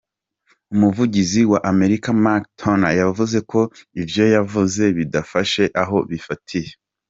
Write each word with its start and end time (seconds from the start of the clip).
Umuvugizi 0.73 1.41
wa 1.51 1.59
Amerika 1.71 2.07
Mark 2.23 2.43
Toner 2.59 2.93
yavuze 3.01 3.37
ko 3.51 3.59
ivyo 4.01 4.25
yavuze 4.35 4.83
bidafise 4.97 5.61
aho 5.81 5.97
bifatiye. 6.11 6.71